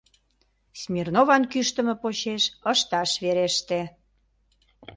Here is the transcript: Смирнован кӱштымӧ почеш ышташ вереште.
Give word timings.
Смирнован 0.81 1.43
кӱштымӧ 1.51 1.95
почеш 2.01 2.43
ышташ 2.73 3.11
вереште. 3.23 3.79